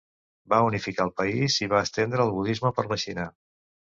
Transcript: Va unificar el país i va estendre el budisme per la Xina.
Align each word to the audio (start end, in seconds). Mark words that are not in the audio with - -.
Va 0.53 0.61
unificar 0.67 1.05
el 1.07 1.11
país 1.21 1.57
i 1.65 1.69
va 1.75 1.83
estendre 1.89 2.25
el 2.27 2.33
budisme 2.39 2.75
per 2.79 2.89
la 2.93 2.97
Xina. 3.05 3.27